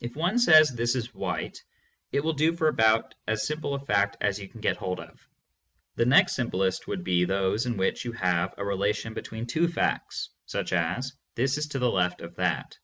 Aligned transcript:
If 0.00 0.16
one 0.16 0.38
says, 0.38 0.70
"This 0.70 0.94
is 0.94 1.12
white" 1.12 1.62
it 2.12 2.24
will 2.24 2.32
do 2.32 2.56
for 2.56 2.66
about 2.68 3.14
as 3.28 3.46
simple 3.46 3.74
a 3.74 3.78
fact 3.78 4.16
as 4.22 4.38
you 4.40 4.48
can 4.48 4.62
get 4.62 4.78
hold 4.78 5.00
of. 5.00 5.20
The 5.96 6.06
next 6.06 6.34
simplest 6.34 6.86
would 6.88 7.04
be 7.04 7.26
those 7.26 7.66
in 7.66 7.76
which 7.76 8.06
you 8.06 8.12
have 8.12 8.54
a 8.56 8.62
rela 8.62 8.94
tion 8.94 9.12
between 9.12 9.46
two 9.46 9.68
facts, 9.68 10.30
such 10.46 10.72
as: 10.72 11.12
"This 11.34 11.58
is 11.58 11.68
to 11.68 11.78
the 11.78 11.90
left 11.90 12.22
of 12.22 12.36
that." 12.36 12.78